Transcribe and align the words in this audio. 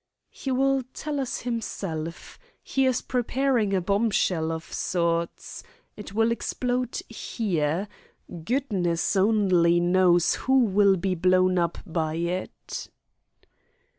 "He 0.31 0.49
will 0.49 0.81
tell 0.95 1.19
us 1.19 1.41
himself. 1.41 2.39
He 2.63 2.87
is 2.87 3.03
preparing 3.03 3.71
a 3.75 3.81
bombshell 3.81 4.51
of 4.51 4.63
sorts. 4.73 5.61
It 5.95 6.11
will 6.11 6.31
explode 6.31 6.99
here. 7.07 7.87
Goodness 8.43 9.15
only 9.15 9.79
knows 9.79 10.33
who 10.33 10.57
will 10.57 10.97
be 10.97 11.13
blown 11.13 11.59
up 11.59 11.77
by 11.85 12.15
it." 12.15 12.89